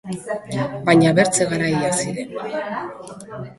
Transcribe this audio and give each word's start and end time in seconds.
Baina 0.87 1.11
bertze 1.19 1.47
garaiak 1.53 2.01
ziren. 2.01 2.35